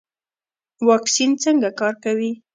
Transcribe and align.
واکسین 0.87 1.31
څنګه 1.43 1.69
کار 1.79 1.93
کوي؟ 2.03 2.31